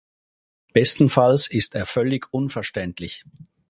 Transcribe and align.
Bestenfalls 0.73 1.45
ist 1.47 1.75
er 1.75 1.85
völlig 1.85 2.33
unverständlich. 2.33 3.23